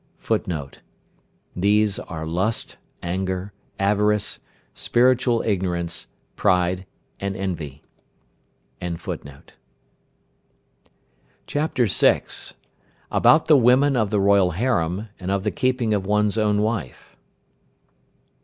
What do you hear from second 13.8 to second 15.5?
OF THE ROYAL HAREM; AND OF